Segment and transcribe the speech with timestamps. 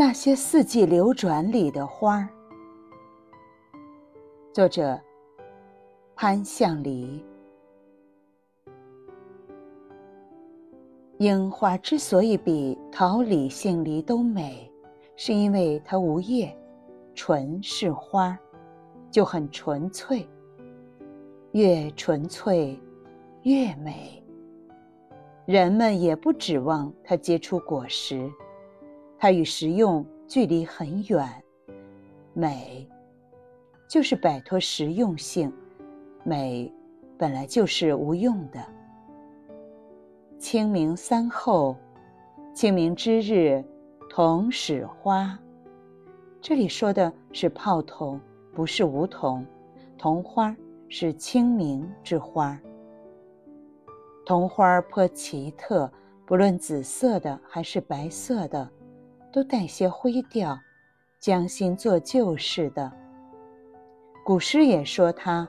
[0.00, 2.28] 那些四季流转里的花儿。
[4.52, 4.96] 作者：
[6.14, 7.20] 潘向黎。
[11.16, 14.70] 樱花之所以比桃李杏梨都美，
[15.16, 16.56] 是因为它无叶，
[17.12, 18.38] 纯是花，
[19.10, 20.24] 就很纯粹。
[21.50, 22.80] 越纯粹，
[23.42, 24.22] 越美。
[25.44, 28.30] 人们也不指望它结出果实。
[29.20, 31.28] 它与实用距离很远，
[32.32, 32.88] 美
[33.88, 35.52] 就是摆脱实用性，
[36.22, 36.72] 美
[37.18, 38.64] 本来就是无用的。
[40.38, 41.74] 清明三后，
[42.54, 43.64] 清明之日，
[44.08, 45.36] 桐始花。
[46.40, 48.20] 这里说的是泡桐，
[48.54, 49.44] 不是梧桐。
[49.98, 50.56] 桐花
[50.88, 52.56] 是清明之花。
[54.24, 55.90] 桐花颇奇特，
[56.24, 58.70] 不论紫色的还是白色的。
[59.32, 60.58] 都带些灰调，
[61.18, 62.90] 将新作旧似的。
[64.24, 65.48] 古诗也说他，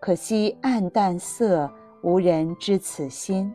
[0.00, 1.70] 可惜暗淡色，
[2.02, 3.52] 无人知此心。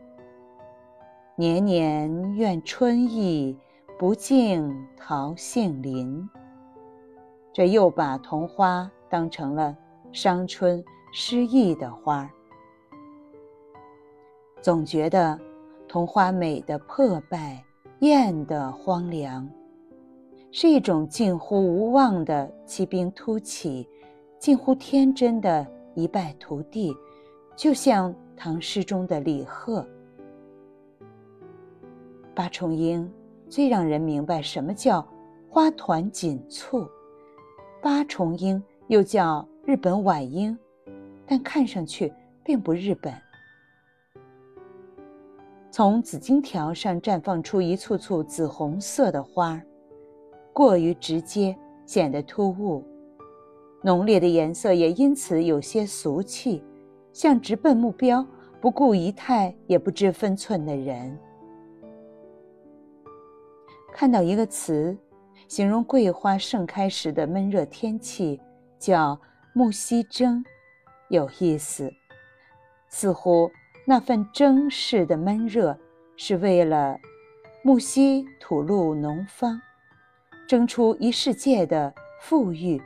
[1.34, 3.58] 年年愿春意，
[3.98, 6.28] 不尽桃杏林。
[7.52, 9.76] 这又把桐花当成了
[10.12, 12.30] 伤春失意的花儿
[14.60, 15.38] 总觉得
[15.88, 17.62] 桐花美的破败。
[18.00, 19.48] 艳的荒凉，
[20.52, 23.88] 是一种近乎无望的骑兵突起，
[24.38, 26.94] 近乎天真的一败涂地，
[27.56, 29.86] 就像唐诗中的李贺。
[32.34, 33.10] 八重樱
[33.48, 35.06] 最让人明白什么叫
[35.48, 36.86] 花团锦簇，
[37.80, 40.56] 八重樱又叫日本晚樱，
[41.26, 42.12] 但看上去
[42.44, 43.10] 并不日本。
[45.76, 49.62] 从紫荆条上绽放出一簇簇紫红色的花儿，
[50.50, 51.54] 过于直接，
[51.84, 52.82] 显得突兀；
[53.82, 56.64] 浓烈的颜色也因此有些俗气，
[57.12, 58.26] 像直奔目标、
[58.58, 61.14] 不顾仪态也不知分寸的人。
[63.92, 64.96] 看到一个词，
[65.46, 68.40] 形容桂花盛开时的闷热天气，
[68.78, 69.20] 叫
[69.52, 70.42] “木樨蒸”，
[71.10, 71.92] 有意思，
[72.88, 73.50] 似乎。
[73.88, 75.78] 那份蒸似的闷热，
[76.16, 76.98] 是为了
[77.62, 79.62] 木樨吐露浓芳，
[80.48, 82.82] 蒸出一世界的富裕。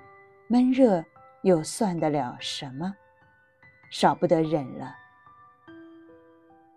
[0.46, 1.02] 闷热
[1.40, 2.94] 又算得了什么？
[3.90, 4.94] 少不得忍了。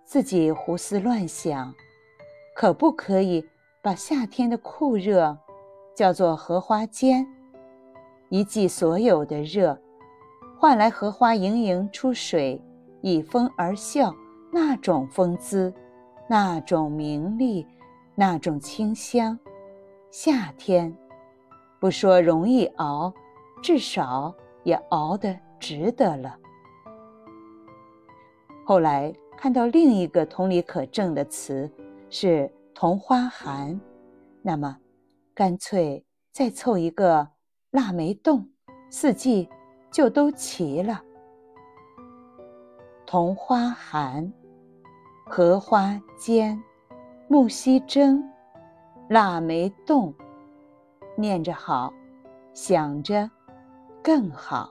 [0.06, 1.74] 自己胡思乱想，
[2.56, 3.46] 可不可以
[3.82, 5.38] 把夏天的酷热
[5.94, 7.28] 叫做荷花尖？
[8.30, 9.78] 一季所有的热，
[10.58, 12.62] 换来荷花盈盈出水。
[13.04, 14.16] 倚风而笑，
[14.50, 15.74] 那种风姿，
[16.26, 17.68] 那种名利，
[18.16, 19.38] 那种清香，
[20.10, 20.96] 夏天，
[21.82, 23.14] 不说容易熬，
[23.62, 26.40] 至少也熬得值得了。
[28.66, 31.70] 后来看到另一个同理可证的词
[32.10, 33.78] 是“桐花寒”，
[34.42, 34.78] 那么，
[35.36, 37.28] 干脆再凑一个
[37.72, 38.48] “腊梅冻”，
[38.90, 39.50] 四季
[39.92, 41.04] 就都齐了。
[43.14, 44.34] 红花寒，
[45.24, 46.60] 荷花尖，
[47.28, 48.28] 木樨蒸，
[49.08, 50.12] 腊梅冻。
[51.16, 51.94] 念着好，
[52.56, 53.30] 想着
[54.04, 54.68] 更好。